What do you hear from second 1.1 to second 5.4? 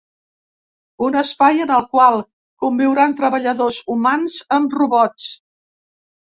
espai en el qual conviuran treballadors humans amb robots.